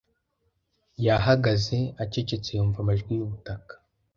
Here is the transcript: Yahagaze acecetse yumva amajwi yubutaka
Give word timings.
Yahagaze 1.05 1.77
acecetse 2.03 2.49
yumva 2.57 2.77
amajwi 2.81 3.11
yubutaka 3.17 3.73